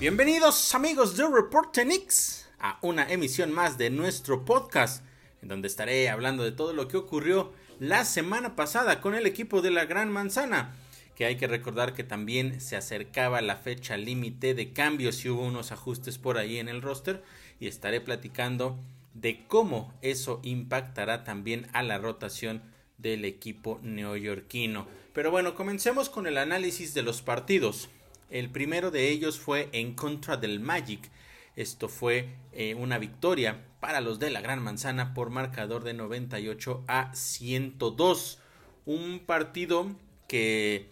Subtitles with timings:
[0.00, 5.04] Bienvenidos amigos de Report Knicks a una emisión más de nuestro podcast
[5.42, 9.60] en donde estaré hablando de todo lo que ocurrió la semana pasada con el equipo
[9.60, 10.74] de la Gran Manzana
[11.14, 15.42] que hay que recordar que también se acercaba la fecha límite de cambios y hubo
[15.42, 17.22] unos ajustes por ahí en el roster
[17.60, 18.78] y estaré platicando
[19.12, 22.62] de cómo eso impactará también a la rotación
[22.96, 24.86] del equipo neoyorquino.
[25.12, 27.90] Pero bueno, comencemos con el análisis de los partidos.
[28.30, 31.10] El primero de ellos fue en contra del Magic.
[31.56, 36.84] Esto fue eh, una victoria para los de la Gran Manzana por marcador de 98
[36.86, 38.38] a 102.
[38.86, 39.90] Un partido
[40.28, 40.86] que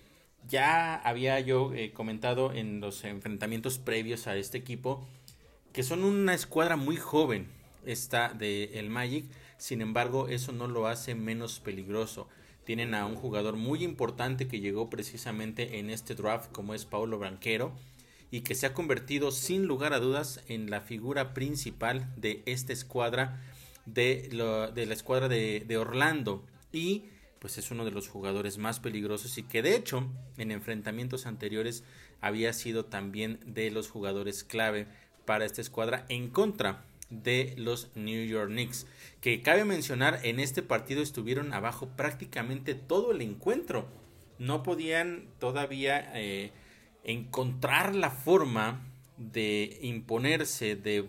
[0.48, 5.06] ya había yo eh, comentado en los enfrentamientos previos a este equipo
[5.72, 7.46] que son una escuadra muy joven
[7.86, 9.26] esta de el Magic,
[9.58, 12.28] sin embargo eso no lo hace menos peligroso.
[12.68, 17.18] Tienen a un jugador muy importante que llegó precisamente en este draft como es Paulo
[17.18, 17.72] Branquero
[18.30, 22.74] y que se ha convertido sin lugar a dudas en la figura principal de esta
[22.74, 23.40] escuadra
[23.86, 26.44] de, la escuadra de, de Orlando.
[26.70, 27.04] Y
[27.38, 31.84] pues es uno de los jugadores más peligrosos y que de hecho en enfrentamientos anteriores
[32.20, 34.86] había sido también de los jugadores clave
[35.24, 38.86] para esta escuadra en contra de los New York Knicks
[39.20, 43.88] que cabe mencionar en este partido estuvieron abajo prácticamente todo el encuentro.
[44.38, 46.52] No podían todavía eh,
[47.04, 48.86] encontrar la forma
[49.16, 51.08] de imponerse de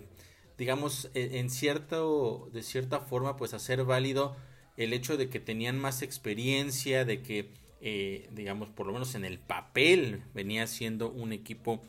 [0.58, 4.36] digamos e, en cierto de cierta forma pues hacer válido
[4.80, 9.26] el hecho de que tenían más experiencia, de que, eh, digamos, por lo menos en
[9.26, 11.82] el papel venía siendo un equipo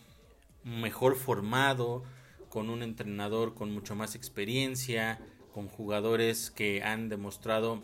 [0.65, 2.03] mejor formado,
[2.51, 5.19] con un entrenador con mucho más experiencia,
[5.55, 7.83] con jugadores que han demostrado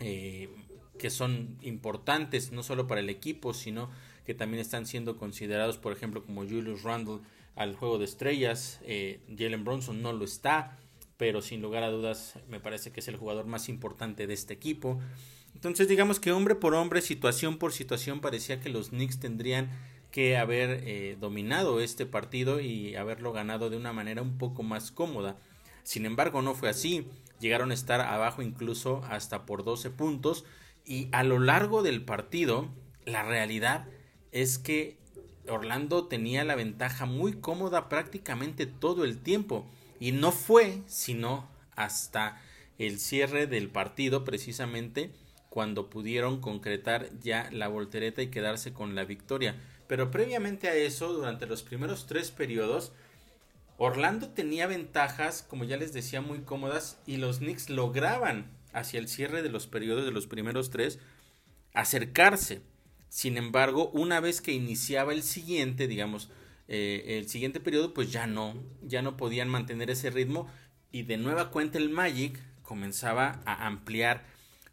[0.00, 0.50] eh,
[0.98, 3.90] que son importantes no solo para el equipo, sino
[4.26, 7.20] que también están siendo considerados, por ejemplo, como Julius Randle
[7.54, 10.78] al juego de estrellas, eh, Jalen Bronson no lo está,
[11.16, 14.54] pero sin lugar a dudas me parece que es el jugador más importante de este
[14.54, 15.00] equipo.
[15.54, 19.70] Entonces digamos que hombre por hombre, situación por situación, parecía que los Knicks tendrían
[20.12, 24.92] que haber eh, dominado este partido y haberlo ganado de una manera un poco más
[24.92, 25.36] cómoda.
[25.82, 27.08] Sin embargo, no fue así.
[27.40, 30.44] Llegaron a estar abajo incluso hasta por 12 puntos
[30.84, 32.68] y a lo largo del partido
[33.04, 33.86] la realidad
[34.30, 34.96] es que
[35.48, 39.66] Orlando tenía la ventaja muy cómoda prácticamente todo el tiempo.
[39.98, 42.40] Y no fue sino hasta
[42.78, 45.10] el cierre del partido precisamente
[45.48, 49.56] cuando pudieron concretar ya la voltereta y quedarse con la victoria.
[49.92, 52.92] Pero previamente a eso, durante los primeros tres periodos,
[53.76, 59.06] Orlando tenía ventajas, como ya les decía, muy cómodas y los Knicks lograban hacia el
[59.06, 60.98] cierre de los periodos de los primeros tres
[61.74, 62.62] acercarse.
[63.10, 66.30] Sin embargo, una vez que iniciaba el siguiente, digamos,
[66.68, 70.48] eh, el siguiente periodo pues ya no, ya no podían mantener ese ritmo
[70.90, 74.24] y de nueva cuenta el Magic comenzaba a ampliar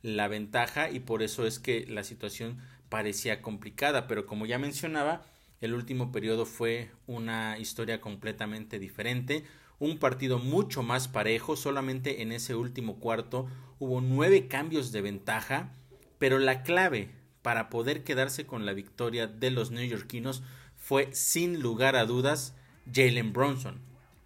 [0.02, 5.24] la ventaja y por eso es que la situación parecía complicada, pero como ya mencionaba,
[5.62, 9.46] el último periodo fue una historia completamente diferente,
[9.80, 13.48] un partido mucho más parejo, solamente en ese último cuarto
[13.80, 15.72] hubo nueve cambios de ventaja,
[16.18, 17.12] pero la clave
[17.42, 20.44] para poder quedarse con la victoria de los neoyorquinos
[20.76, 22.56] fue sin lugar a dudas
[22.94, 23.80] Jalen Bronson,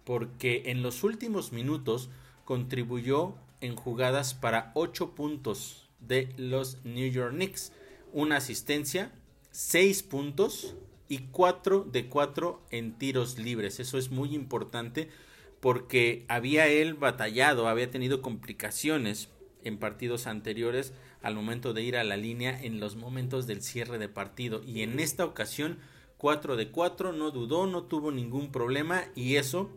[0.04, 2.10] porque en los últimos minutos
[2.44, 7.72] contribuyó en jugadas para 8 puntos de los New York Knicks,
[8.14, 9.12] una asistencia,
[9.50, 10.76] 6 puntos
[11.08, 13.78] y 4 de 4 en tiros libres.
[13.80, 15.10] Eso es muy importante
[15.60, 19.28] porque había él batallado, había tenido complicaciones
[19.64, 23.98] en partidos anteriores al momento de ir a la línea en los momentos del cierre
[23.98, 25.78] de partido y en esta ocasión
[26.18, 29.70] 4 de 4, no dudó, no tuvo ningún problema y eso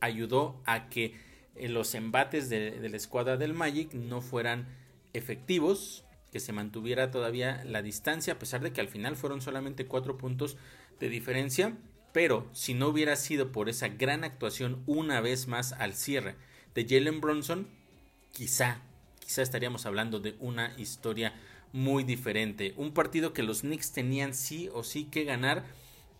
[0.00, 1.14] ayudó a que
[1.56, 4.66] eh, los embates de, la escuadra del Magic no fueran
[5.12, 9.86] efectivos, que se mantuviera todavía la distancia, a pesar de que al final fueron solamente
[9.86, 10.56] 4 puntos
[10.98, 11.76] de diferencia,
[12.12, 16.36] pero si no hubiera sido por esa gran actuación una vez más al cierre
[16.74, 17.68] de Jalen Bronson,
[18.32, 18.82] quizá,
[19.18, 21.34] quizá estaríamos hablando de una historia
[21.72, 22.74] muy diferente.
[22.76, 25.64] Un partido que los Knicks tenían sí o sí que ganar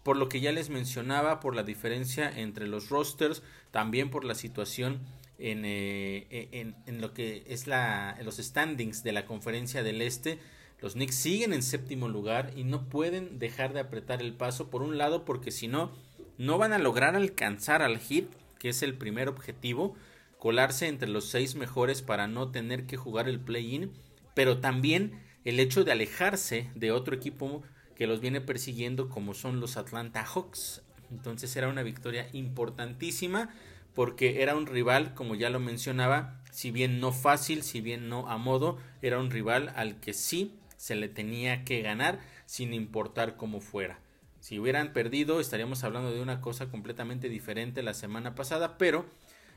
[0.02, 4.34] por lo que ya les mencionaba, por la diferencia entre los rosters, también por la
[4.34, 5.00] situación
[5.40, 10.38] en, eh, e, en, lo que es la, los standings de la conferencia del Este.
[10.80, 14.82] Los Knicks siguen en séptimo lugar y no pueden dejar de apretar el paso por
[14.82, 15.92] un lado porque si no,
[16.38, 19.94] no van a lograr alcanzar al hit, que es el primer objetivo,
[20.38, 23.92] colarse entre los seis mejores para no tener que jugar el play-in,
[24.34, 27.62] pero también el hecho de alejarse de otro equipo
[27.94, 30.82] que los viene persiguiendo como son los Atlanta Hawks.
[31.10, 33.50] Entonces era una victoria importantísima
[33.94, 38.28] porque era un rival, como ya lo mencionaba, si bien no fácil, si bien no
[38.28, 43.36] a modo, era un rival al que sí se le tenía que ganar sin importar
[43.36, 44.00] cómo fuera.
[44.40, 49.04] Si hubieran perdido, estaríamos hablando de una cosa completamente diferente la semana pasada, pero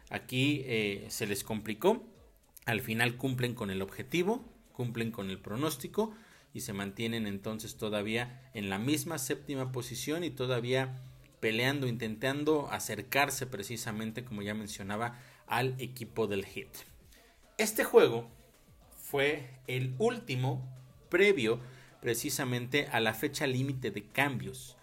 [0.09, 2.03] aquí eh, se les complicó.
[2.65, 4.43] Al final cumplen con el objetivo,
[4.73, 6.13] cumplen con el pronóstico
[6.53, 11.01] y se mantienen entonces todavía en la misma séptima posición y todavía
[11.43, 16.69] peleando, intentando acercarse precisamente, como ya mencionaba, al equipo del Hit.
[17.57, 18.31] Este juego
[18.95, 20.73] fue el último
[21.09, 21.59] previo
[21.99, 24.77] precisamente a la fecha límite de cambios,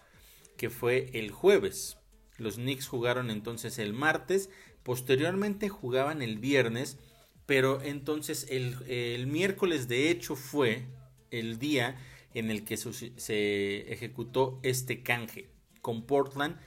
[0.55, 1.97] que fue el jueves.
[2.37, 4.51] Los Knicks jugaron entonces el martes,
[4.83, 6.99] posteriormente jugaban el viernes,
[7.47, 10.85] pero entonces el, miércoles de hecho fue
[11.31, 11.99] el día
[12.35, 15.50] en el que se ejecutó este canje
[15.81, 16.57] con Portland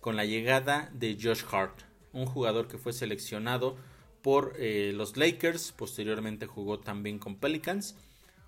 [0.00, 1.82] con la llegada de Josh Hart,
[2.12, 3.76] un jugador que fue seleccionado
[4.20, 7.96] por eh, los Lakers, posteriormente jugó también con Pelicans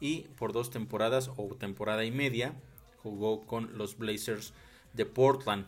[0.00, 2.54] y por dos temporadas o temporada y media
[3.02, 4.52] jugó con los Blazers
[4.94, 5.66] de Portland.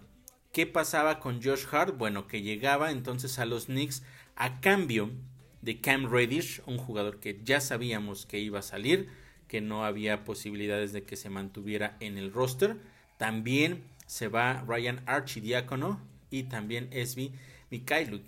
[0.52, 1.96] ¿Qué pasaba con Josh Hart?
[1.98, 4.02] Bueno, que llegaba entonces a los Knicks
[4.36, 5.10] a cambio
[5.62, 9.08] de Cam Reddish, un jugador que ya sabíamos que iba a salir,
[9.48, 12.76] que no había posibilidades de que se mantuviera en el roster.
[13.18, 17.32] También se va Ryan Archidiácono y también Esby
[17.70, 18.24] Mikhailuk.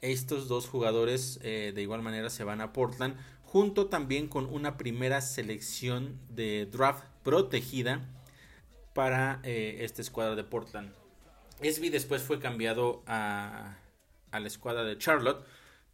[0.00, 4.76] Estos dos jugadores eh, de igual manera se van a Portland junto también con una
[4.76, 8.08] primera selección de draft protegida
[8.94, 10.92] para eh, esta escuadra de Portland.
[11.60, 13.76] Esby después fue cambiado a,
[14.30, 15.44] a la escuadra de Charlotte,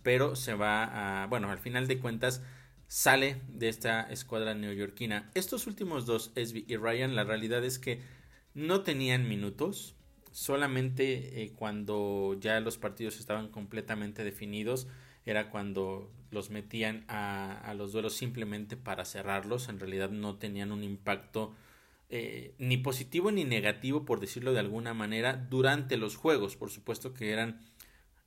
[0.02, 2.42] pero se va a, bueno, al final de cuentas
[2.88, 5.30] sale de esta escuadra neoyorquina.
[5.34, 8.00] Estos últimos dos, Esby y Ryan, la realidad es que
[8.56, 9.94] no tenían minutos,
[10.32, 14.88] solamente eh, cuando ya los partidos estaban completamente definidos
[15.26, 20.84] era cuando los metían a, los duelos simplemente para cerrarlos, en realidad no tenían un
[20.84, 21.54] impacto
[22.08, 26.56] eh, ni positivo ni negativo, por decirlo de alguna manera, durante los juegos.
[26.56, 27.60] Por supuesto que eran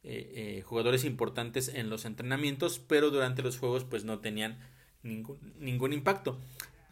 [0.04, 4.60] eh, jugadores importantes en los entrenamientos, pero durante los juegos pues no tenían
[5.02, 6.40] ningún, impacto.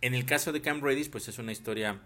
[0.01, 2.01] En el caso de Cam Reddish pues es una historia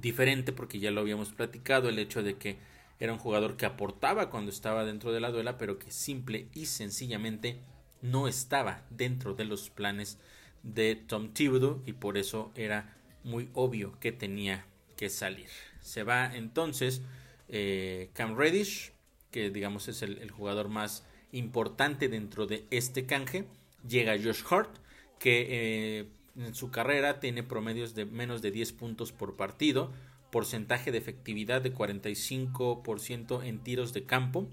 [0.00, 2.58] diferente porque ya lo habíamos platicado, el hecho de que
[2.98, 6.66] era un jugador que aportaba cuando estaba dentro de la duela, pero que simple y
[6.66, 7.58] sencillamente
[8.02, 10.18] no estaba dentro de los planes
[10.62, 14.66] de Tom Thibodeau y por eso era muy obvio que tenía
[14.96, 15.48] que salir.
[15.80, 17.02] Se va entonces
[17.48, 18.92] eh, Cam Reddish,
[19.30, 23.44] que digamos es el, jugador más importante dentro de este canje.
[23.86, 24.78] Llega Josh Hart,
[25.18, 29.92] que eh, en su carrera tiene promedios de menos de 10 puntos por partido,
[30.30, 34.48] porcentaje de efectividad de 45% en tiros de campo,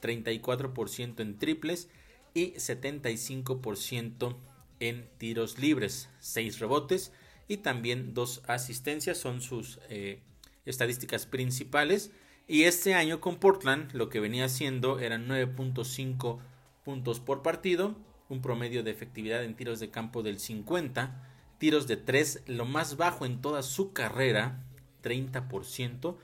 [0.00, 1.88] 34% en triples
[2.34, 4.36] y 75%
[4.80, 7.12] en tiros libres, 6 rebotes
[7.48, 10.20] y también 2 asistencias son sus eh,
[10.66, 12.12] estadísticas principales.
[12.46, 16.38] Y este año con Portland lo que venía haciendo eran 9.5
[16.84, 17.96] puntos por partido,
[18.28, 22.96] un promedio de efectividad en tiros de campo del 50, tiros de 3, lo más
[22.96, 24.64] bajo en toda su carrera,
[25.02, 26.16] 30%,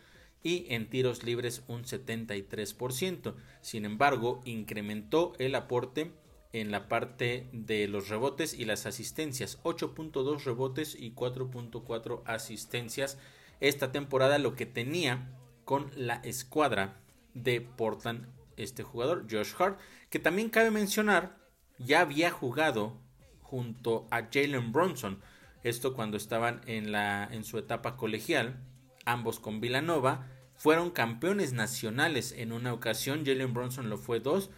[0.44, 3.34] y en tiros libres un 73%.
[3.62, 6.12] Sin embargo, incrementó el aporte
[6.52, 13.18] en la parte de los rebotes y las asistencias, 8.2 rebotes y 4.4 asistencias
[13.60, 15.32] esta temporada, lo que tenía
[15.64, 17.00] con la escuadra
[17.32, 19.80] de Portland este jugador, Josh Hart,
[20.10, 21.43] que también cabe mencionar
[21.78, 22.98] ya había jugado
[23.42, 25.20] junto a Jalen Bronson.
[25.62, 28.60] Esto cuando estaban en, la, en su etapa colegial,
[29.04, 30.26] ambos con Villanova.
[30.56, 33.24] Fueron campeones nacionales en una ocasión.
[33.24, 34.50] Jalen Bronson lo fue dos.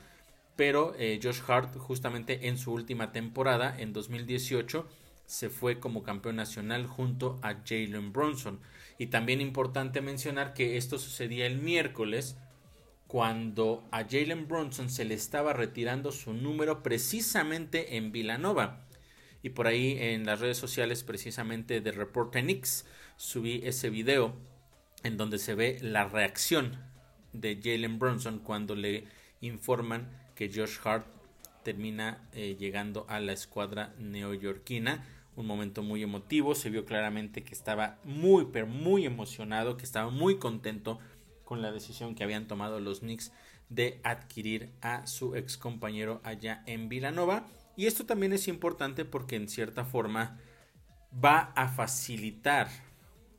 [0.56, 4.88] Pero eh, Josh Hart, justamente en su última temporada, en 2018,
[5.26, 8.60] se fue como campeón nacional junto a Jalen Bronson.
[8.98, 12.38] Y también importante mencionar que esto sucedía el miércoles
[13.06, 18.86] cuando a Jalen Bronson se le estaba retirando su número precisamente en Villanova.
[19.42, 22.84] Y por ahí en las redes sociales precisamente de Reporter Nix
[23.16, 24.34] subí ese video
[25.04, 26.78] en donde se ve la reacción
[27.32, 29.04] de Jalen Bronson cuando le
[29.40, 31.06] informan que Josh Hart
[31.62, 35.04] termina eh, llegando a la escuadra neoyorquina.
[35.36, 40.10] Un momento muy emotivo, se vio claramente que estaba muy, pero muy emocionado, que estaba
[40.10, 40.98] muy contento
[41.46, 43.32] con la decisión que habían tomado los Knicks
[43.68, 47.46] de adquirir a su ex compañero allá en Villanova.
[47.76, 50.38] Y esto también es importante porque en cierta forma
[51.24, 52.68] va a facilitar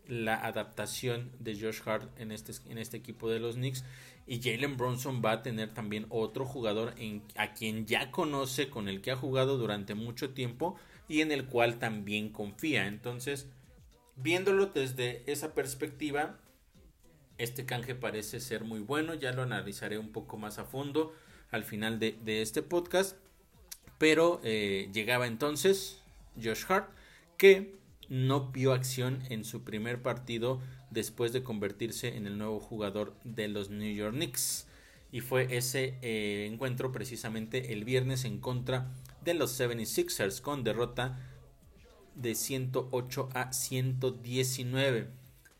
[0.07, 3.83] la adaptación de Josh Hart en este, en este equipo de los Knicks.
[4.25, 6.95] Y Jalen Bronson va a tener también otro jugador
[7.35, 10.75] a quien ya conoce, con el que ha jugado durante mucho tiempo
[11.09, 12.87] y en el cual también confía.
[12.87, 13.47] Entonces,
[14.15, 16.39] viéndolo desde esa perspectiva,
[17.37, 19.13] este canje parece ser muy bueno.
[19.13, 21.13] Ya lo analizaré un poco más a fondo
[21.51, 23.17] al final de, este podcast.
[23.97, 26.01] Pero eh, llegaba entonces
[26.41, 26.89] Josh Hart,
[27.37, 27.75] que
[28.09, 33.47] no vio acción en su primer partido después de convertirse en el nuevo jugador de
[33.47, 34.67] los New York Knicks.
[35.11, 38.91] Y fue ese eh, encuentro precisamente el viernes en contra
[39.23, 41.19] de los 76ers con derrota
[42.15, 45.07] de 108 a 119.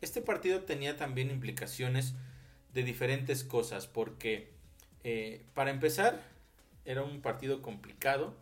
[0.00, 2.14] Este partido tenía también implicaciones
[2.74, 4.50] de diferentes cosas porque
[5.04, 6.22] eh, para empezar
[6.84, 8.36] era un partido complicado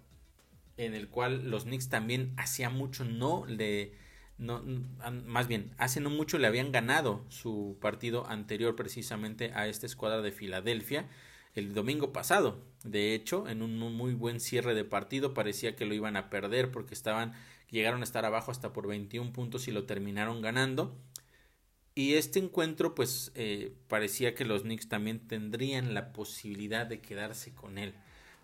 [0.77, 3.93] en el cual los Knicks también hacía mucho no le
[4.39, 4.63] no,
[5.25, 10.21] más bien, hace no mucho le habían ganado su partido anterior precisamente a esta escuadra
[10.21, 11.09] de Filadelfia
[11.55, 12.63] el domingo pasado.
[12.85, 16.71] De hecho, en un muy buen cierre de partido parecía que lo iban a perder
[16.71, 17.33] porque estaban
[17.71, 20.95] llegaron a estar abajo hasta por 21 puntos y lo terminaron ganando.
[21.99, 27.55] Y este encuentro pues eh, parecía que los Knicks también tendrían la posibilidad de quedarse
[27.55, 27.95] con él.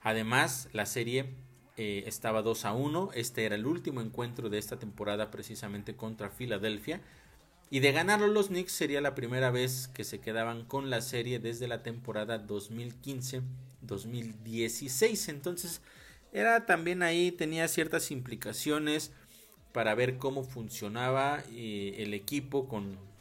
[0.01, 1.27] Además, la serie
[1.77, 3.11] eh, estaba 2 a 1.
[3.15, 7.03] Este era el último encuentro de esta temporada precisamente contra Filadelfia.
[7.69, 11.39] Y de ganarlo los Knicks sería la primera vez que se quedaban con la serie
[11.39, 15.29] desde la temporada 2015-2016.
[15.29, 15.83] Entonces
[16.33, 19.13] era también ahí, tenía ciertas implicaciones
[19.73, 23.12] para ver cómo funcionaba eh, el equipo con,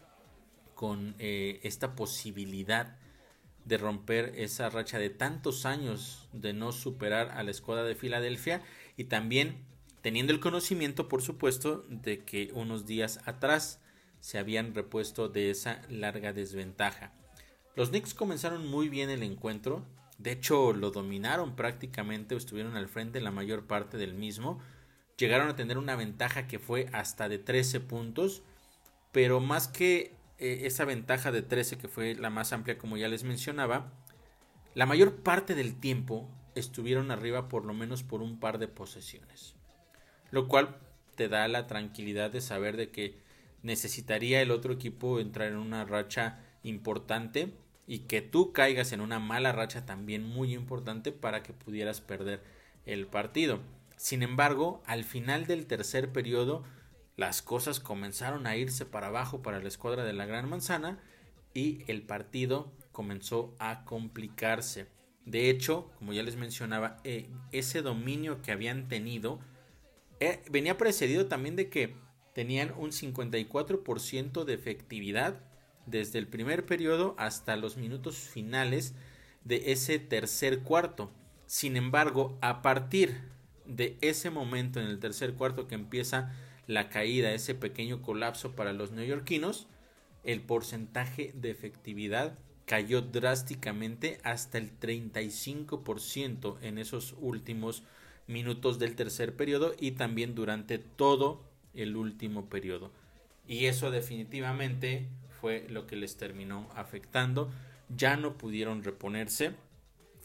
[0.81, 2.97] con eh, esta posibilidad
[3.65, 8.63] de romper esa racha de tantos años de no superar a la escuadra de Filadelfia
[8.97, 9.63] y también
[10.01, 13.79] teniendo el conocimiento, por supuesto, de que unos días atrás
[14.21, 17.13] se habían repuesto de esa larga desventaja.
[17.75, 19.85] Los Knicks comenzaron muy bien el encuentro,
[20.17, 24.59] de hecho lo dominaron prácticamente, estuvieron al frente la mayor parte del mismo,
[25.15, 28.41] llegaron a tener una ventaja que fue hasta de 13 puntos,
[29.11, 33.07] pero más que eh, esa ventaja de 13 que fue la más amplia como ya
[33.07, 33.93] les mencionaba,
[34.73, 39.55] la mayor parte del tiempo estuvieron arriba por lo menos por un par de posesiones.
[40.31, 40.77] Lo cual
[41.15, 43.19] te da la tranquilidad de saber de que
[43.61, 47.53] necesitaría el otro equipo entrar en una racha importante
[47.85, 52.41] y que tú caigas en una mala racha también muy importante para que pudieras perder
[52.87, 53.59] el partido.
[53.95, 56.63] Sin embargo, al final del tercer periodo
[57.17, 60.99] las cosas comenzaron a irse para abajo para la escuadra de la Gran Manzana
[61.53, 64.87] y el partido comenzó a complicarse.
[65.25, 69.39] De hecho, como ya les mencionaba, eh, ese dominio que habían tenido
[70.21, 71.95] eh, venía precedido también de que
[72.33, 75.41] tenían un 54% de efectividad
[75.87, 78.93] desde el primer periodo hasta los minutos finales
[79.43, 81.11] de ese tercer cuarto.
[81.47, 83.23] Sin embargo, a partir
[83.65, 86.31] de ese momento en el tercer cuarto que empieza
[86.73, 89.67] la caída, ese pequeño colapso para los neoyorquinos,
[90.23, 97.83] el porcentaje de efectividad cayó drásticamente hasta el 35% en esos últimos
[98.27, 102.91] minutos del tercer periodo y también durante todo el último periodo.
[103.47, 105.09] Y eso definitivamente
[105.41, 107.51] fue lo que les terminó afectando.
[107.89, 109.51] Ya no pudieron reponerse.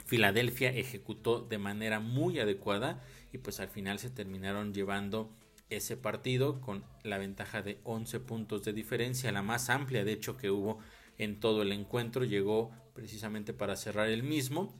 [0.04, 5.32] Filadelfia ejecutó de manera muy adecuada y pues al final se terminaron llevando
[5.70, 10.36] ese partido con la ventaja de 11 puntos de diferencia, la más amplia de hecho
[10.36, 10.78] que hubo
[11.18, 14.74] en todo el encuentro, llegó precisamente para cerrar el mismo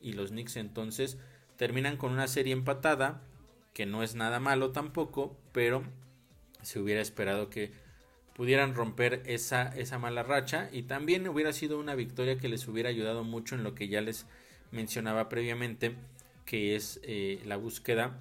[0.00, 1.18] y los Knicks entonces
[1.56, 3.22] terminan con una serie empatada,
[3.72, 5.84] que no es nada malo tampoco, pero
[6.62, 7.72] se hubiera esperado que
[8.34, 12.88] pudieran romper esa, esa mala racha y también hubiera sido una victoria que les hubiera
[12.88, 14.26] ayudado mucho en lo que ya les
[14.70, 15.94] mencionaba previamente,
[16.44, 18.18] que es eh, la búsqueda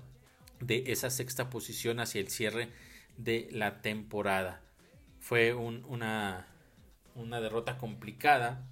[0.61, 2.69] de esa sexta posición hacia el cierre
[3.17, 4.61] de la temporada.
[5.19, 6.47] Fue una,
[7.15, 8.65] una derrota complicada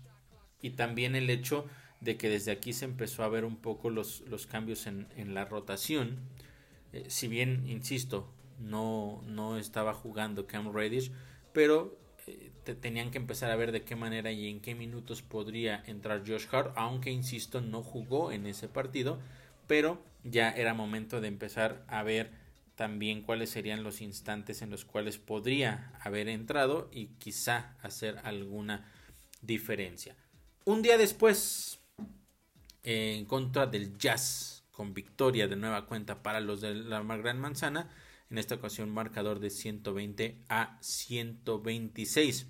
[0.61, 1.65] y también el hecho
[2.01, 5.45] de que desde aquí se empezó a ver un poco los, los cambios en, la
[5.45, 6.17] rotación.
[6.93, 11.11] Eh, si bien, insisto, no, no estaba jugando Cam Reddish,
[11.53, 15.83] pero eh, tenían que empezar a ver de qué manera y en qué minutos podría
[15.87, 19.19] entrar Josh Hart, aunque, insisto, no jugó en ese partido,
[19.67, 22.31] pero ya era momento de empezar a ver
[22.75, 28.89] también cuáles serían los instantes en los cuales podría haber entrado y quizá hacer alguna
[29.41, 30.15] diferencia.
[30.65, 31.79] Un día después,
[32.83, 37.89] en contra del Jazz, con victoria de nueva cuenta para los de la Gran Manzana,
[38.29, 42.47] en esta ocasión marcador de 120 a 126.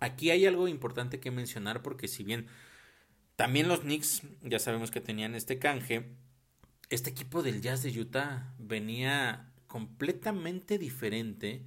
[0.00, 2.46] Aquí hay algo importante que mencionar porque si bien
[3.36, 6.14] también los Knicks ya sabemos que tenían este canje,
[6.90, 11.62] este equipo del Jazz de Utah venía completamente diferente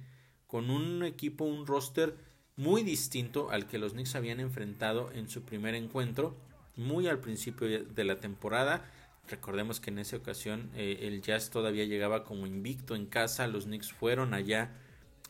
[0.46, 2.16] con un equipo, un roster
[2.56, 6.36] muy distinto al que los Knicks habían enfrentado en su primer encuentro,
[6.76, 8.84] muy al principio de la temporada.
[9.28, 13.64] Recordemos que en esa ocasión eh, el Jazz todavía llegaba como invicto en casa, los
[13.64, 14.72] Knicks fueron allá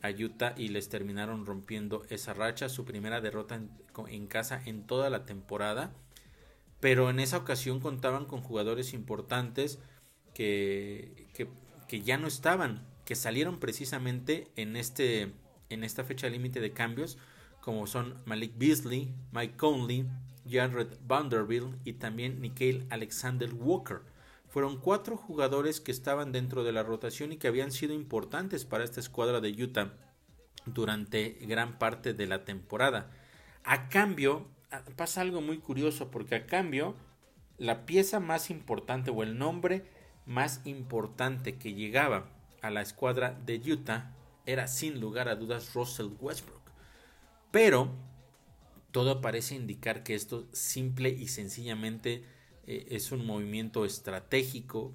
[0.03, 3.61] a Utah y les terminaron rompiendo esa racha, su primera derrota
[4.09, 5.93] en, casa en toda la temporada.
[6.83, 9.79] Pero en esa ocasión contaban con jugadores importantes
[10.35, 11.29] que,
[11.87, 15.33] que, ya no estaban, que salieron precisamente en, este,
[15.71, 17.19] en esta fecha límite de cambios,
[17.61, 20.09] como son Malik Beasley, Mike Conley,
[20.51, 24.01] Jared Vanderbilt y también Nikhil Alexander Walker.
[24.49, 28.83] Fueron cuatro jugadores que estaban dentro de la rotación y que habían sido importantes para
[28.83, 29.93] esta escuadra de Utah
[30.67, 33.09] durante gran parte de la temporada.
[33.62, 34.49] A cambio,
[34.97, 36.95] pasa algo muy curioso porque a cambio,
[37.59, 39.85] la pieza más importante o el nombre
[40.26, 42.29] más importante que llegaba
[42.61, 44.14] a la escuadra de Utah
[44.47, 46.62] era sin lugar a dudas Russell Westbrook.
[47.50, 47.91] Pero
[48.91, 52.25] todo parece indicar que esto simple y sencillamente
[52.67, 54.93] eh, es un movimiento estratégico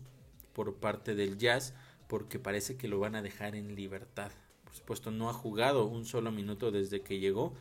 [0.54, 1.74] por parte del Jazz
[2.08, 4.32] porque parece que lo van a dejar en libertad.
[4.64, 7.54] Por supuesto no ha jugado un solo minuto desde que llegó,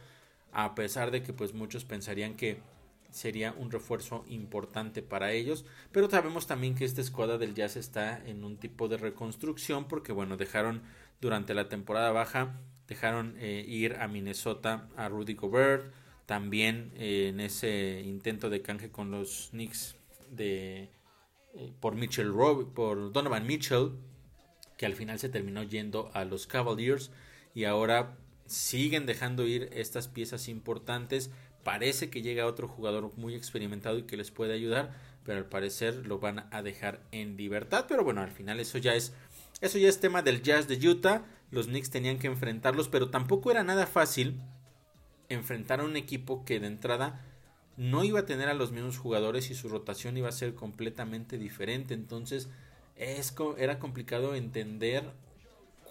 [0.58, 2.62] a pesar de que pues muchos pensarían que
[3.10, 8.26] sería un refuerzo importante para ellos, pero sabemos también que esta escuadra del Jazz está
[8.26, 10.80] en un tipo de reconstrucción porque bueno, dejaron
[11.21, 15.92] durante la temporada baja, dejaron eh, ir a Minnesota a Rudy Gobert,
[16.25, 19.97] también eh, en ese intento de canje con los Knicks
[20.30, 20.88] de
[21.54, 22.32] eh, por Mitchell
[22.75, 23.90] por Donovan Mitchell
[24.78, 27.10] que al final se terminó yendo a los Cavaliers
[27.54, 28.16] y ahora
[28.47, 31.30] siguen dejando ir estas piezas importantes.
[31.63, 34.93] Parece que llega otro jugador muy experimentado y que les puede ayudar
[35.26, 37.87] pero al parecer lo van a dejar en libertad.
[37.89, 39.13] Pero bueno al final eso ya es
[39.61, 41.25] eso ya es tema del Jazz de Utah.
[41.50, 44.41] Los Knicks tenían que enfrentarlos pero tampoco era nada fácil
[45.28, 47.21] enfrentar a un equipo que de entrada
[47.76, 51.37] no iba a tener a los mismos jugadores y su rotación iba a ser completamente
[51.37, 51.93] diferente.
[51.93, 52.49] Entonces
[52.95, 55.11] es, era complicado entender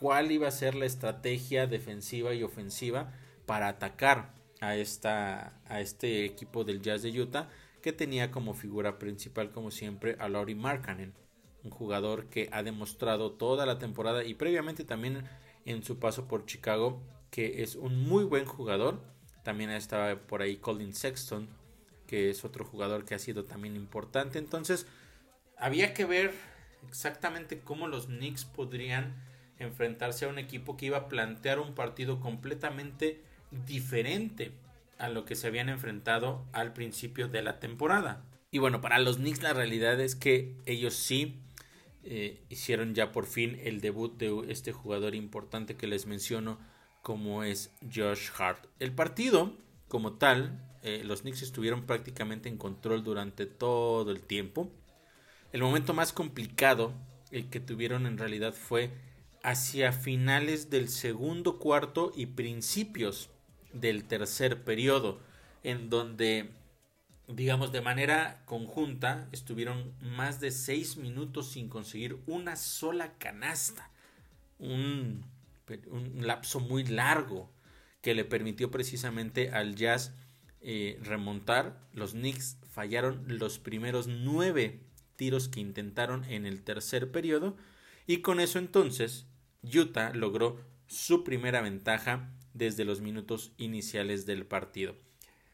[0.05, 3.11] cuál iba a ser la estrategia defensiva y ofensiva
[3.47, 7.49] para atacar a, esta, a este equipo del Jazz de Utah
[7.81, 11.15] que tenía como figura principal como siempre a Laurie Markkanen,
[11.63, 15.23] un jugador que ha demostrado toda la temporada y previamente también
[15.65, 19.01] en su paso por Chicago que es un muy buen jugador
[19.41, 21.49] también estaba por ahí Colin Sexton,
[22.05, 24.37] que es otro jugador que ha sido también importante.
[24.37, 24.85] Entonces,
[25.57, 26.31] había que ver
[26.87, 29.15] exactamente cómo los Knicks podrían
[29.59, 33.21] enfrentarse a un equipo que iba a plantear un partido completamente
[33.65, 34.51] diferente
[34.97, 38.23] a lo que se habían enfrentado al principio de la temporada.
[38.51, 41.41] Y bueno, para los Knicks la realidad es que ellos sí
[42.03, 46.59] eh, hicieron ya por fin el debut de este jugador importante que les menciono,
[47.01, 48.65] como es Josh Hart.
[48.79, 54.71] El partido, como tal, eh, los Knicks estuvieron prácticamente en control durante todo el tiempo.
[55.51, 56.93] El momento más complicado,
[57.31, 58.91] el que tuvieron en realidad fue
[59.45, 63.29] hacia finales del segundo cuarto y principios
[63.73, 65.19] del tercer periodo,
[65.61, 66.49] en donde,
[67.27, 73.91] digamos, de manera conjunta estuvieron más de seis minutos sin conseguir una sola canasta.
[74.57, 75.23] Un
[76.15, 77.51] lapso muy largo
[78.01, 80.11] que le permitió precisamente al Jazz
[80.61, 81.79] eh, remontar.
[81.93, 84.79] Los Knicks fallaron los primeros nueve
[85.17, 87.55] tiros que intentaron en el tercer periodo
[88.07, 89.27] y con eso entonces
[89.73, 94.95] Utah logró su primera ventaja desde los minutos iniciales del partido.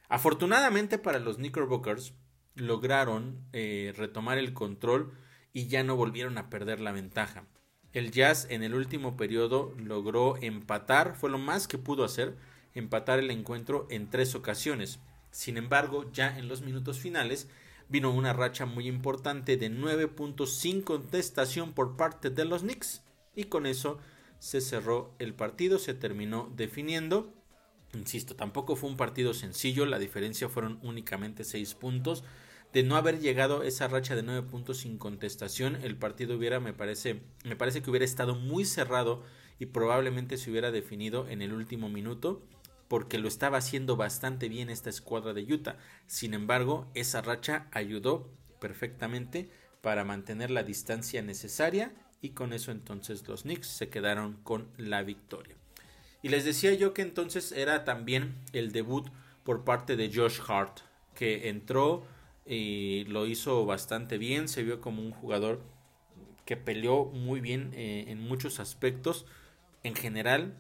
[0.10, 2.13] Afortunadamente para los Knickerbockers
[2.56, 5.13] lograron eh, retomar el control
[5.54, 7.45] y ya no volvieron a perder la ventaja.
[7.93, 12.38] El Jazz en el último periodo logró empatar, fue lo más que pudo hacer,
[12.74, 15.00] empatar el encuentro en tres ocasiones.
[15.30, 17.47] Sin embargo, ya en los minutos finales
[17.89, 23.02] vino una racha muy importante de 9 puntos sin contestación por parte de los Knicks
[23.36, 24.00] y con eso
[24.39, 27.34] se cerró el partido, se terminó definiendo.
[27.94, 32.24] Insisto, tampoco fue un partido sencillo, la diferencia fueron únicamente 6 puntos
[32.74, 36.74] de no haber llegado esa racha de nueve puntos sin contestación, el partido hubiera, me
[36.74, 39.24] parece, me parece que hubiera estado muy cerrado
[39.60, 42.41] y probablemente se hubiera definido en el último minuto
[42.88, 45.78] porque lo estaba haciendo bastante bien esta escuadra de Utah.
[46.08, 49.50] Sin embargo, esa racha ayudó perfectamente
[49.82, 55.04] para mantener la distancia necesaria y con eso entonces los Knicks se quedaron con la
[55.04, 55.56] victoria.
[56.22, 59.10] Y les decía yo que entonces era también el debut
[59.44, 60.82] por parte de Josh Hart,
[61.16, 62.06] que entró
[62.46, 65.62] y lo hizo bastante bien, se vio como un jugador
[66.46, 69.26] que peleó muy bien eh, en muchos aspectos.
[69.84, 70.54] En general,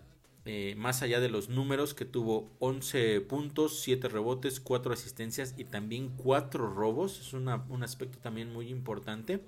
[0.45, 5.65] eh, más allá de los números, que tuvo 11 puntos, 7 rebotes, 4 asistencias y
[5.65, 7.49] también 4 robos, es un
[7.83, 9.41] aspecto también muy importante.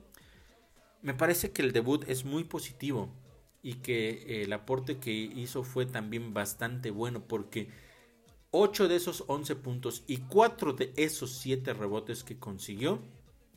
[1.04, 3.10] Me parece que el debut es muy positivo
[3.62, 7.68] y que eh, el aporte que hizo fue también bastante bueno porque
[8.52, 13.02] 8 de esos 11 puntos y 4 de esos 7 rebotes que consiguió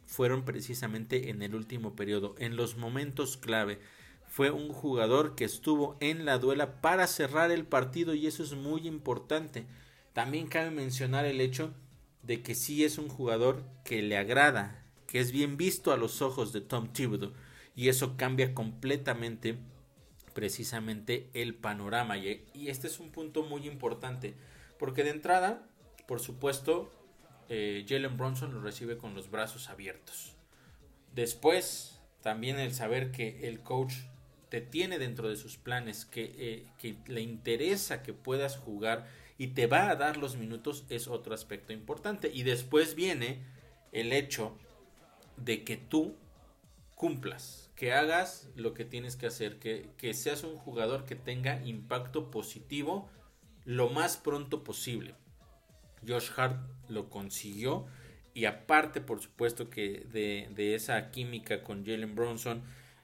[0.07, 3.79] fueron precisamente en el último periodo, en los momentos clave.
[4.27, 8.55] Fue un jugador que estuvo en la duela para cerrar el partido y eso es
[8.55, 9.67] muy importante.
[10.15, 11.73] También cabe mencionar el hecho
[12.25, 16.23] de que sí es un jugador que le agrada, que es bien visto a los
[16.23, 17.33] ojos de Tom Thibodeau
[17.75, 19.59] y eso cambia completamente
[20.35, 24.35] precisamente el panorama y, este es un punto muy importante
[24.79, 25.67] porque de entrada
[26.07, 26.91] por supuesto
[27.49, 30.35] eh, Jalen Bronson lo recibe con los brazos abiertos.
[31.15, 33.95] Después, también el saber que el coach
[34.49, 39.07] te tiene dentro de sus planes, que, eh, que le interesa que puedas jugar
[39.39, 42.31] y te va a dar los minutos, es otro aspecto importante.
[42.33, 43.43] Y después viene
[43.93, 44.59] el hecho
[45.37, 46.17] de que tú
[46.95, 51.63] cumplas, que hagas lo que tienes que hacer, que, que seas un jugador que tenga
[51.65, 53.09] impacto positivo
[53.65, 55.15] lo más pronto posible.
[56.07, 57.87] Josh Hart lo consiguió.
[58.33, 62.63] Y aparte, por supuesto, que de, esa química con Jalen Bronson,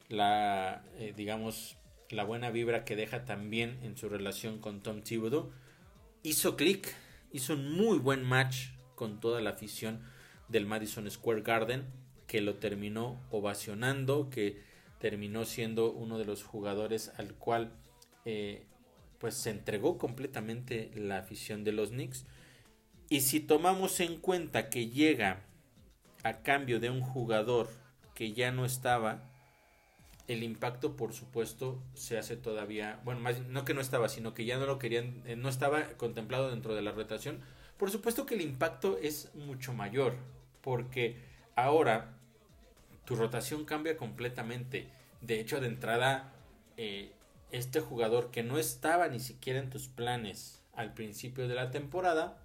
[0.09, 1.77] la, eh, digamos,
[2.11, 5.51] la buena vibra que deja también en su relación con Tom Thibodeau,
[6.23, 6.95] hizo clic,
[7.33, 10.03] hizo un muy buen match con toda la afición
[10.49, 11.87] del Madison Square Garden,
[12.33, 14.63] que lo terminó ovacionando, que
[14.99, 17.75] terminó siendo uno de los jugadores al cual
[18.25, 18.65] eh,
[19.19, 22.25] pues se entregó completamente la afición de los Knicks
[23.11, 25.43] y si tomamos en cuenta que llega
[26.23, 27.69] a cambio de un jugador
[28.15, 29.31] que ya no estaba,
[30.27, 34.47] el impacto por supuesto se hace todavía, bueno, más no que no estaba, sino que
[34.47, 37.41] ya no lo querían, eh, no estaba contemplado dentro de la rotación.
[37.77, 40.17] Por supuesto que el impacto es mucho mayor,
[40.63, 41.19] porque
[41.57, 42.22] ahora
[43.13, 44.89] tu rotación cambia completamente.
[45.21, 46.33] De hecho, de entrada,
[46.79, 47.13] eh,
[47.51, 52.43] este jugador que no estaba ni siquiera en tus planes al principio de la temporada,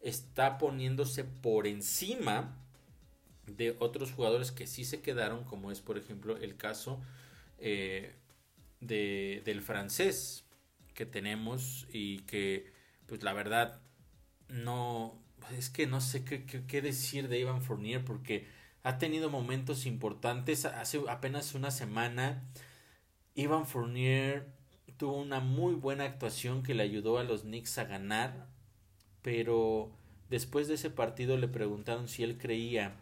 [0.00, 2.56] está poniéndose por encima
[3.46, 7.02] de otros jugadores que sí se quedaron, como es por ejemplo el caso
[7.58, 8.14] eh,
[8.80, 10.46] de, del francés
[10.94, 12.72] que tenemos y que
[13.06, 13.82] pues la verdad
[14.48, 15.20] no
[15.56, 18.55] es que no sé qué, qué, decir de Ivan Fournier porque
[18.86, 20.64] ha tenido momentos importantes.
[20.64, 22.42] Hace apenas una semana
[23.34, 24.46] Ivan Fournier
[24.96, 28.46] tuvo una muy buena actuación que le ayudó a los Knicks a ganar
[29.26, 29.90] pero
[30.30, 32.94] después de ese partido le preguntaron si él creía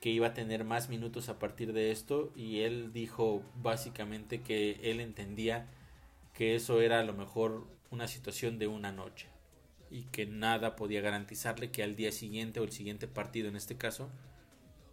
[0.00, 4.80] que iba a tener más minutos a partir de esto y él dijo básicamente que
[4.82, 5.66] él entendía
[6.32, 9.28] que eso era a lo mejor una situación de una noche
[9.90, 13.76] y que nada podía garantizarle que al día siguiente o el siguiente partido en este
[13.76, 14.08] caso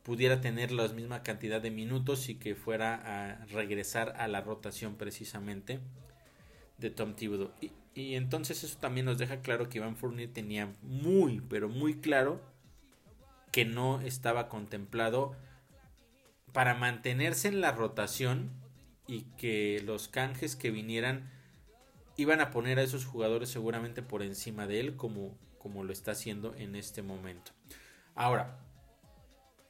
[0.03, 4.95] pudiera tener la misma cantidad de minutos y que fuera a regresar a la rotación
[4.95, 5.79] precisamente
[6.77, 7.51] de Tom Thibodeau.
[7.95, 12.41] Y entonces eso también nos deja claro que Iván Fournier tenía muy, pero muy claro
[13.51, 15.35] que no estaba contemplado
[16.51, 18.51] para mantenerse en la rotación
[19.07, 21.29] y que los canjes que vinieran
[22.17, 26.11] iban a poner a esos jugadores seguramente por encima de él como, como lo está
[26.11, 27.51] haciendo en este momento.
[28.15, 28.59] Ahora,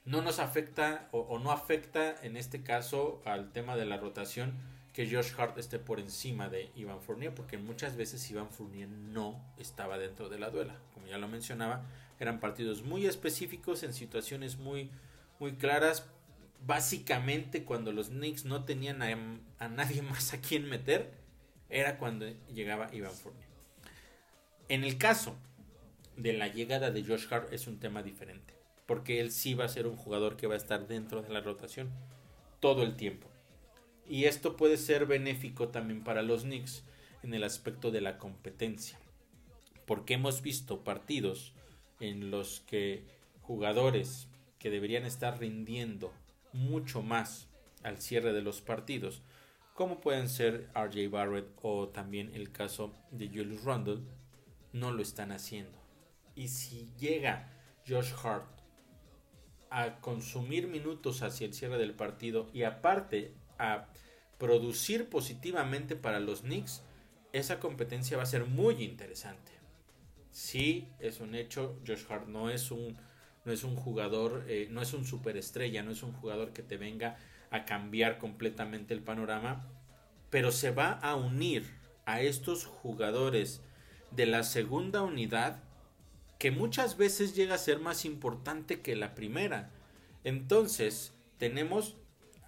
[0.05, 4.53] no nos afecta o, no afecta en este caso al tema de la rotación
[4.91, 9.43] que Josh Hart esté por encima de Ivan Fournier, porque muchas veces Ivan Fournier no
[9.57, 10.79] estaba dentro de la duela.
[10.93, 11.83] Como ya lo mencionaba,
[12.19, 14.91] eran partidos muy específicos en situaciones muy,
[15.39, 16.05] muy claras.
[16.65, 21.11] Básicamente, cuando los Knicks no tenían a, nadie más a quien meter,
[21.69, 23.47] era cuando llegaba Ivan Fournier.
[24.69, 25.35] En el caso
[26.17, 28.53] de la llegada de Josh Hart es un tema diferente,
[28.85, 31.41] porque él sí va a ser un jugador que va a estar dentro de la
[31.41, 31.89] rotación
[32.59, 33.33] todo el tiempo
[34.07, 36.83] y esto puede ser benéfico también para los Knicks
[37.23, 38.99] en el aspecto de la competencia.
[39.85, 41.53] Porque hemos visto partidos
[41.99, 43.03] en los que
[43.41, 44.27] jugadores
[44.59, 46.13] que deberían estar rindiendo
[46.51, 47.47] mucho más
[47.83, 49.21] al cierre de los partidos,
[49.73, 54.01] como pueden ser RJ Barrett o también el caso de Julius Randle,
[54.71, 55.77] no lo están haciendo.
[56.35, 57.51] Y si llega
[57.87, 58.52] Josh Hart
[59.73, 63.87] a consumir minutos hacia el cierre del partido y aparte a
[64.37, 66.83] producir positivamente para los Knicks,
[67.31, 69.51] esa competencia va a ser muy interesante.
[70.31, 72.97] Sí, es un hecho, Josh Hart no es un,
[73.45, 76.77] no es un jugador, eh, no es un superestrella, no es un jugador que te
[76.77, 77.17] venga
[77.49, 79.67] a cambiar completamente el panorama,
[80.29, 81.65] pero se va a unir
[82.05, 83.61] a estos jugadores
[84.11, 85.63] de la segunda unidad
[86.43, 89.71] que muchas veces llega a ser más importante que la primera.
[90.25, 91.95] Entonces, tenemos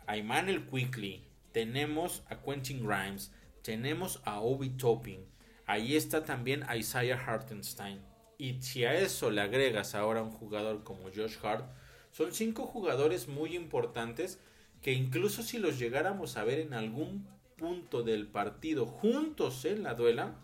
[0.05, 3.31] a Emmanuel Quickly, tenemos a Quentin Grimes,
[3.62, 5.25] tenemos a Obi Topping,
[5.65, 8.01] ahí está también Isaiah Hartenstein.
[8.38, 11.63] Y si a eso le agregas ahora un jugador como Josh Hart,
[12.12, 14.39] son cinco jugadores muy importantes
[14.81, 19.93] que incluso si los llegáramos a ver en algún punto del partido juntos en la
[19.93, 20.36] duela,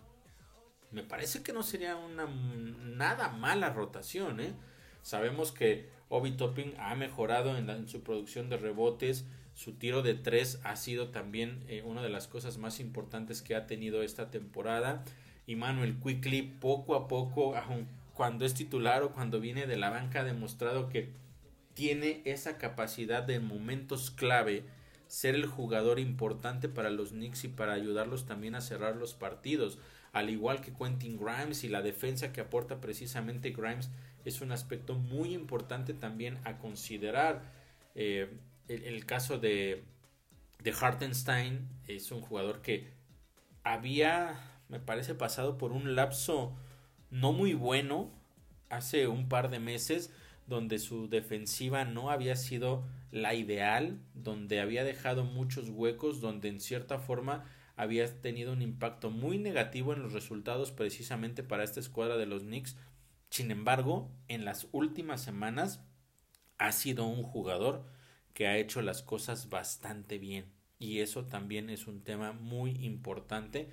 [0.92, 4.40] me parece que no sería una nada mala rotación.
[4.40, 4.52] ¿eh?
[5.02, 9.24] Sabemos que Obi Topping ha mejorado en, su producción de rebotes.
[9.54, 13.54] Su tiro de tres ha sido también eh, una de las cosas más importantes que
[13.54, 15.04] ha tenido esta temporada.
[15.46, 17.54] Y Manuel Quickly, poco a poco,
[18.14, 21.10] cuando es titular o cuando viene de la banca, ha demostrado que
[21.74, 24.64] tiene esa capacidad de momentos clave
[25.08, 29.78] ser el jugador importante para los Knicks y para ayudarlos también a cerrar los partidos
[30.12, 33.90] al igual que Quentin Grimes y la defensa que aporta precisamente Grimes
[34.24, 37.42] es un aspecto muy importante también a considerar.
[37.94, 38.30] Eh,
[38.68, 39.82] el, caso de,
[40.62, 42.88] de Hartenstein es un jugador que
[43.64, 46.54] había, me parece, pasado por un lapso
[47.10, 48.10] no muy bueno
[48.70, 50.10] hace un par de meses
[50.46, 56.60] donde su defensiva no había sido la ideal, donde había dejado muchos huecos, donde en
[56.60, 57.44] cierta forma
[57.76, 62.42] había tenido un impacto muy negativo en los resultados precisamente para esta escuadra de los
[62.42, 62.76] Knicks.
[63.30, 65.82] Sin embargo, en las últimas semanas
[66.58, 67.86] ha sido un jugador
[68.34, 70.46] que ha hecho las cosas bastante bien.
[70.78, 73.70] Y eso también es un tema muy importante,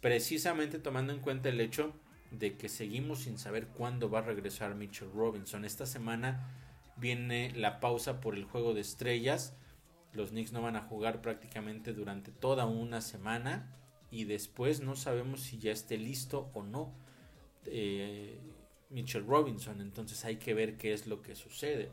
[0.00, 1.92] precisamente tomando en cuenta el hecho
[2.30, 5.64] de que seguimos sin saber cuándo va a regresar Mitchell Robinson.
[5.64, 6.50] Esta semana
[6.96, 9.56] viene la pausa por el juego de estrellas
[10.14, 13.74] los Knicks no van a jugar prácticamente durante toda una semana
[14.10, 16.92] y después no sabemos si ya esté listo o no
[17.64, 18.38] eh,
[18.90, 19.80] Mitchell Robinson.
[19.80, 21.90] Entonces hay que ver qué es lo que sucede.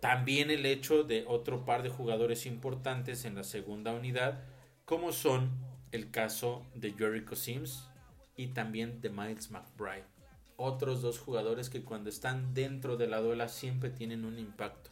[0.00, 4.42] También el hecho de otro par de jugadores importantes en la segunda unidad,
[4.84, 5.50] como son
[5.92, 7.88] el caso de Jericho Sims
[8.36, 10.06] y también de Miles McBride.
[10.56, 14.91] Otros dos jugadores que cuando están dentro de la duela siempre tienen un impacto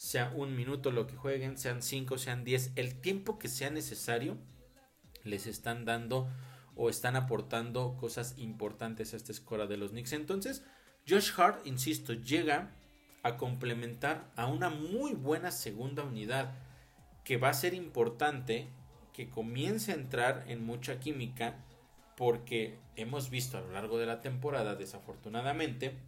[0.00, 4.38] sea un minuto lo que jueguen, sean cinco, sean diez, el tiempo que sea necesario,
[5.24, 6.26] les están dando
[6.74, 10.14] o están aportando cosas importantes a esta escuela de los Knicks.
[10.14, 10.64] Entonces,
[11.06, 12.74] Josh Hart, insisto, llega
[13.22, 16.54] a complementar a una muy buena segunda unidad
[17.22, 18.70] que va a ser importante
[19.12, 21.62] que comience a entrar en mucha química
[22.16, 25.98] porque hemos visto a lo largo de la temporada desafortunadamente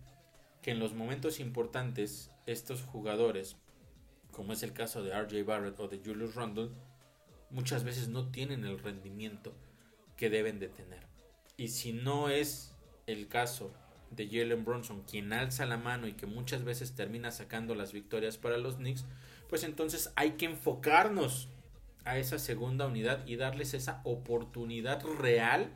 [0.63, 3.57] que en los momentos importantes estos jugadores
[4.33, 6.71] como es el caso de RJ Barrett o de Julius Randle,
[7.51, 9.55] muchas veces no tienen el rendimiento
[10.17, 11.07] que deben de tener.
[11.57, 12.75] Y si no es
[13.07, 13.73] el caso
[14.11, 18.37] de Jalen Bronson quien alza la mano y que muchas veces termina sacando las victorias
[18.39, 19.05] para los Knicks,
[19.49, 21.49] pues entonces hay que enfocarnos
[22.05, 25.71] a esa segunda unidad y darles esa oportunidad real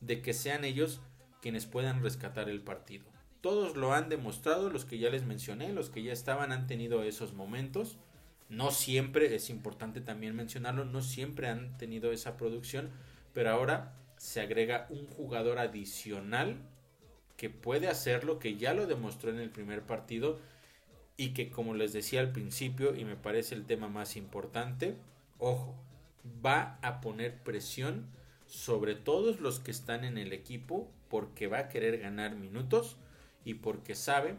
[0.00, 1.00] de que sean ellos
[1.40, 3.13] quienes puedan rescatar el partido.
[3.44, 7.02] Todos lo han demostrado, los que ya les mencioné, los que ya estaban han tenido
[7.02, 7.98] esos momentos.
[8.48, 12.88] No siempre, es importante también mencionarlo, no siempre han tenido esa producción,
[13.34, 16.56] pero ahora se agrega un jugador adicional
[17.36, 20.38] que puede hacerlo, que ya lo demostró en el primer partido
[21.18, 24.96] y que como les decía al principio, y me parece el tema más importante,
[25.38, 25.74] ojo,
[26.42, 28.06] va a poner presión
[28.46, 32.96] sobre todos los que están en el equipo porque va a querer ganar minutos
[33.44, 34.36] y porque sabe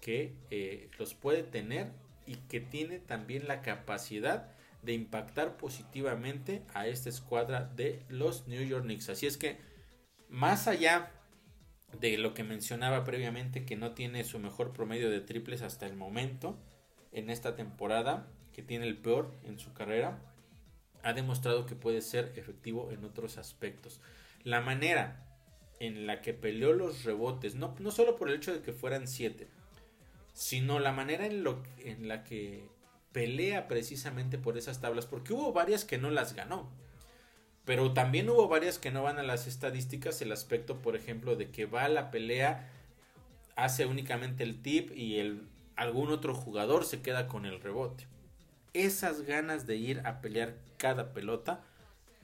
[0.00, 1.92] que eh, los puede tener
[2.26, 8.62] y que tiene también la capacidad de impactar positivamente a esta escuadra de los New
[8.62, 9.10] York Knicks.
[9.10, 9.58] Así es que,
[10.28, 11.10] más allá
[11.98, 15.96] de lo que mencionaba previamente, que no tiene su mejor promedio de triples hasta el
[15.96, 16.56] momento
[17.12, 20.18] en esta temporada, que tiene el peor en su carrera,
[21.02, 24.00] ha demostrado que puede ser efectivo en otros aspectos.
[24.44, 25.29] La manera
[25.80, 29.08] en la que peleó los rebotes, no, no solo por el hecho de que fueran
[29.08, 29.48] 7,
[30.32, 32.68] sino la manera en, lo, en la que
[33.12, 36.70] pelea precisamente por esas tablas, porque hubo varias que no las ganó,
[37.64, 41.50] pero también hubo varias que no van a las estadísticas, el aspecto, por ejemplo, de
[41.50, 42.70] que va a la pelea,
[43.56, 45.42] hace únicamente el tip y el,
[45.76, 48.06] algún otro jugador se queda con el rebote.
[48.74, 51.64] esas ganas de ir a pelear cada pelota.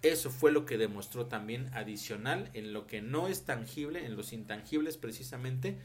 [0.03, 4.33] Eso fue lo que demostró también adicional en lo que no es tangible, en los
[4.33, 5.79] intangibles precisamente,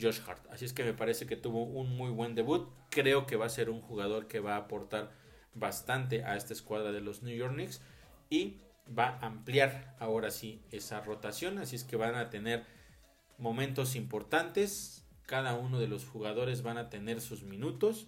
[0.00, 0.46] Josh Hart.
[0.50, 2.68] Así es que me parece que tuvo un muy buen debut.
[2.90, 5.12] Creo que va a ser un jugador que va a aportar
[5.54, 7.82] bastante a esta escuadra de los New York Knicks
[8.30, 11.58] y va a ampliar ahora sí esa rotación.
[11.58, 12.64] Así es que van a tener
[13.38, 15.04] momentos importantes.
[15.26, 18.06] Cada uno de los jugadores van a tener sus minutos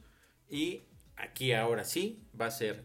[0.48, 0.82] y
[1.16, 2.84] aquí ahora sí va a ser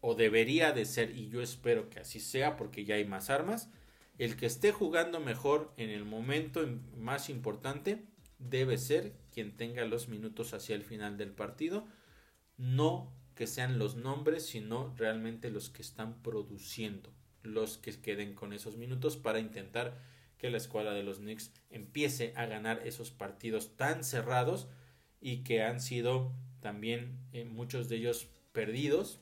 [0.00, 3.70] o debería de ser y yo espero que así sea porque ya hay más armas.
[4.18, 8.04] El que esté jugando mejor en el momento más importante
[8.38, 11.86] debe ser quien tenga los minutos hacia el final del partido,
[12.56, 17.10] no que sean los nombres, sino realmente los que están produciendo,
[17.42, 19.98] los que queden con esos minutos para intentar
[20.36, 24.68] que la escuadra de los Knicks empiece a ganar esos partidos tan cerrados
[25.20, 29.20] y que han sido también eh, muchos de ellos perdidos,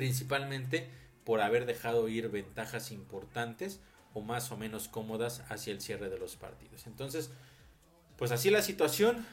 [0.00, 0.88] principalmente
[1.24, 3.80] por haber dejado ir ventajas importantes
[4.14, 6.86] o más o menos cómodas hacia el cierre de los partidos.
[6.86, 7.30] Entonces,
[8.16, 9.26] pues así la situación.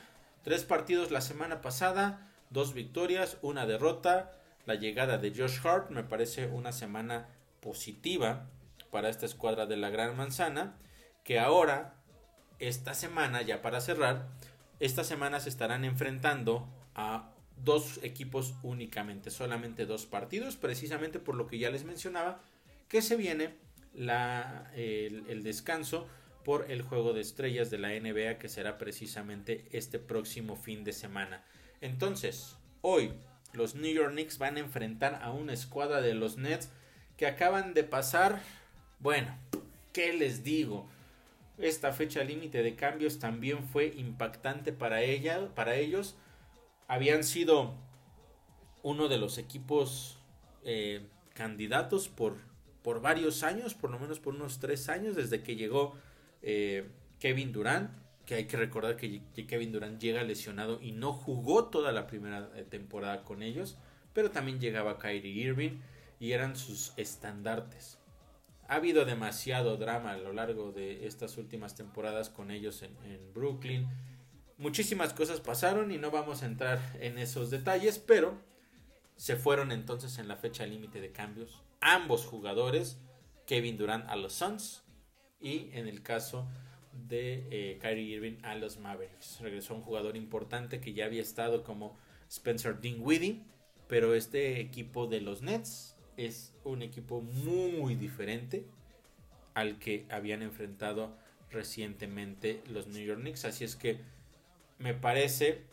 [0.44, 4.34] Tres partidos la semana pasada, dos victorias, una derrota.
[4.66, 7.30] La llegada de Josh Hart me parece una semana
[7.62, 8.50] positiva
[8.92, 10.76] para esta escuadra de la Gran Manzana.
[11.24, 11.94] Que ahora,
[12.60, 14.28] esta semana, ya para cerrar,
[14.82, 17.32] esta semana se estarán enfrentando a
[17.64, 22.42] dos equipos únicamente, solamente dos partidos, precisamente por lo que ya les mencionaba,
[22.88, 23.56] que se viene
[23.94, 26.08] la, el, el descanso
[26.44, 30.94] por el juego de estrellas de la NBA que será precisamente este próximo fin de
[30.94, 31.44] semana.
[31.82, 33.12] Entonces, hoy
[33.54, 36.70] los New York Knicks van a enfrentar a una escuadra de los Nets
[37.18, 38.42] que acaban de pasar,
[39.00, 39.36] bueno,
[39.92, 40.88] ¿qué les digo?
[41.58, 46.16] Esta fecha límite de cambios también fue impactante para ella, para ellos.
[46.88, 47.74] Habían sido
[48.84, 50.18] uno de los equipos
[50.64, 52.38] eh, candidatos por,
[52.82, 55.96] por varios años, por lo menos por unos tres años, desde que llegó
[56.42, 56.88] eh,
[57.20, 57.92] Kevin Durant,
[58.26, 62.50] que hay que recordar que, Kevin Durant llega lesionado y no jugó toda la primera
[62.56, 63.78] eh, temporada con ellos,
[64.14, 65.80] pero también llegaba Kyrie Irving
[66.20, 67.98] y eran sus estandartes.
[68.68, 73.34] Ha habido demasiado drama a lo largo de estas últimas temporadas con ellos en, en
[73.34, 73.88] Brooklyn.
[74.58, 78.42] Muchísimas cosas pasaron y no vamos a entrar en esos detalles, pero
[79.16, 83.00] se fueron entonces en la fecha límite de cambios ambos jugadores,
[83.46, 84.84] Kevin Durant a los Suns
[85.40, 86.48] y en el caso
[87.08, 89.40] de eh, Kyrie Irving a los Mavericks.
[89.42, 91.98] Regresó un jugador importante que ya había estado como
[92.30, 93.44] Spencer Dinwiddie,
[93.88, 98.66] pero este equipo de los Nets es un equipo muy diferente
[99.54, 101.16] al que habían enfrentado
[101.52, 103.46] recientemente los New York Knicks.
[103.46, 104.00] Así es que
[104.78, 105.66] me parece,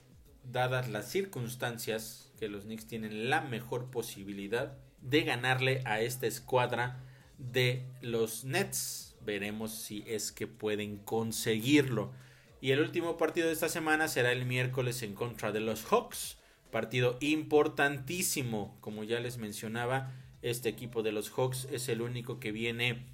[0.44, 7.02] dadas las circunstancias, que los Knicks tienen la mejor posibilidad de ganarle a esta escuadra
[7.38, 12.12] de los Nets Veremos si es que pueden conseguirlo.
[12.60, 16.38] Y el último partido de esta semana será el miércoles en contra de los Hawks.
[16.70, 18.76] Partido importantísimo.
[18.80, 20.12] Como ya les mencionaba,
[20.42, 23.06] este equipo de los Hawks es el único que viene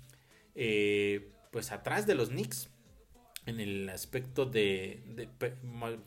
[0.55, 2.71] eh, pues atrás de los Knicks.
[3.47, 5.01] En el aspecto de,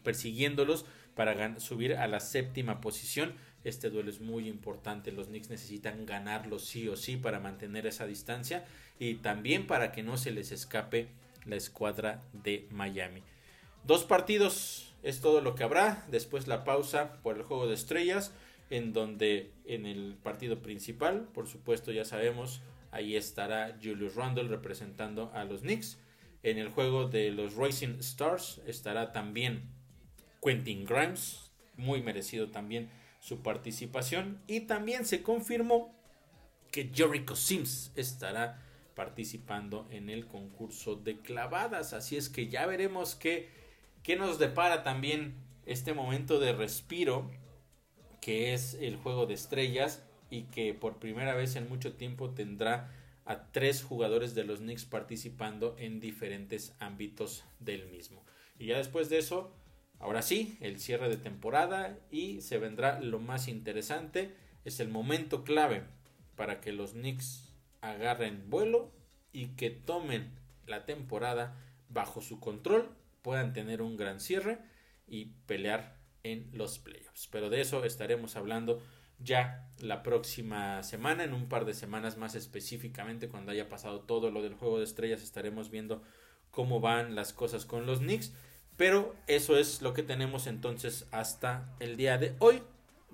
[0.04, 3.34] persiguiéndolos para subir a la séptima posición.
[3.64, 5.12] Este duelo es muy importante.
[5.12, 8.66] Los Knicks necesitan ganarlo sí o sí para mantener esa distancia
[9.00, 11.08] y también para que no se les escape
[11.46, 13.22] la escuadra de Miami.
[13.86, 16.06] Dos partidos es todo lo que habrá.
[16.10, 18.32] Después la pausa por el juego de estrellas,
[18.70, 25.32] en donde en el partido principal, por supuesto ya sabemos, ahí estará Julius Randle representando
[25.34, 25.98] a los Knicks.
[26.44, 29.72] En el juego de los Racing Stars estará también
[30.44, 32.90] Quentin Grimes, muy merecido también
[33.20, 34.42] su participación.
[34.48, 35.96] Y también se confirmó
[36.72, 38.62] que Jericho Sims estará
[38.94, 41.94] participando en el concurso de clavadas.
[41.94, 43.50] Así es que ya veremos qué,
[44.04, 45.36] qué nos depara también
[45.66, 47.32] este momento de respiro
[48.24, 52.90] que es el juego de estrellas y que por primera vez en mucho tiempo tendrá
[53.26, 58.26] a tres jugadores de los Knicks participando en diferentes ámbitos del mismo.
[58.60, 59.54] Y ya después de eso
[60.04, 64.36] Ahora sí, el cierre de temporada y se vendrá lo más interesante.
[64.66, 65.84] Es el momento clave
[66.36, 68.92] para que los Knicks agarren vuelo
[69.32, 71.58] y que tomen la temporada
[71.88, 74.60] bajo su control, puedan tener un gran cierre
[75.08, 77.30] y pelear en los playoffs.
[77.32, 78.84] Pero de eso estaremos hablando
[79.24, 84.32] ya la próxima semana, en un par de semanas más específicamente, cuando haya pasado todo
[84.32, 86.02] lo del juego de estrellas, estaremos viendo
[86.52, 88.34] cómo van las cosas con los Knicks.
[88.78, 92.64] Pero eso es lo que tenemos entonces hasta el día de hoy.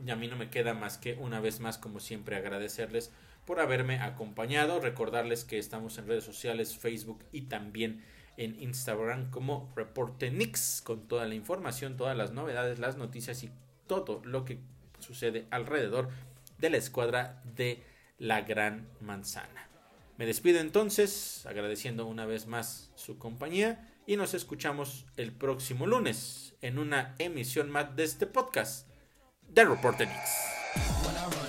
[0.05, 3.11] Y a mí no me queda más que una vez más, como siempre, agradecerles
[3.45, 4.79] por haberme acompañado.
[4.79, 8.03] Recordarles que estamos en redes sociales, Facebook y también
[8.37, 13.51] en Instagram como Reportenix con toda la información, todas las novedades, las noticias y
[13.85, 14.59] todo lo que
[15.09, 16.09] sucede alrededor
[16.59, 17.81] de la escuadra de
[18.19, 19.67] la Gran Manzana.
[20.19, 26.53] Me despido entonces agradeciendo una vez más su compañía y nos escuchamos el próximo lunes
[26.61, 28.87] en una emisión más de este podcast
[29.47, 31.48] de Reportenix.